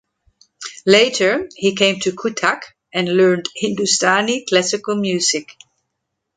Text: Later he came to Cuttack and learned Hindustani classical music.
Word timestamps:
Later 0.87 1.47
he 1.55 1.75
came 1.75 1.99
to 1.99 2.11
Cuttack 2.13 2.61
and 2.91 3.07
learned 3.07 3.45
Hindustani 3.55 4.45
classical 4.49 4.95
music. 4.95 5.55